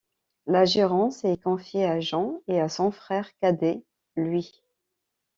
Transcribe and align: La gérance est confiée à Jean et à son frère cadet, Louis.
La 0.47 0.65
gérance 0.65 1.23
est 1.25 1.39
confiée 1.39 1.85
à 1.85 1.99
Jean 1.99 2.39
et 2.47 2.59
à 2.59 2.69
son 2.69 2.89
frère 2.89 3.29
cadet, 3.39 3.83
Louis. 4.15 4.63